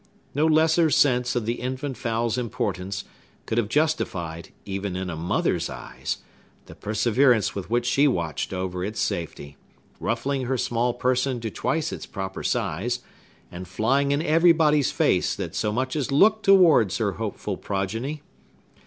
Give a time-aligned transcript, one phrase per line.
[0.33, 3.03] No lesser sense of the infant fowl's importance
[3.45, 6.17] could have justified, even in a mother's eyes,
[6.65, 9.57] the perseverance with which she watched over its safety,
[9.99, 13.01] ruffling her small person to twice its proper size,
[13.51, 18.23] and flying in everybody's face that so much as looked towards her hopeful progeny.